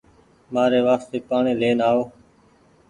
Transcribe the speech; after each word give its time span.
مآري 0.53 0.79
وآستي 0.85 1.17
پآڻيٚ 1.29 1.81
آئو 1.89 2.01